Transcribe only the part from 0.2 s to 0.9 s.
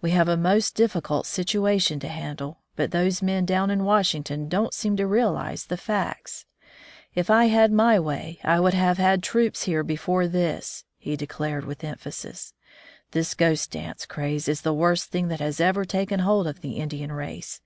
a most